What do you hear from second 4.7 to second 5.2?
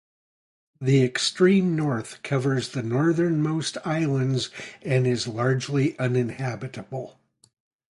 and